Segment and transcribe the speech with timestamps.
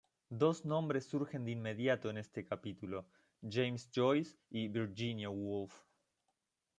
[0.31, 3.05] Dos nombres surgen de inmediato en este capítulo:
[3.47, 5.75] James Joyce y Virginia Woolf.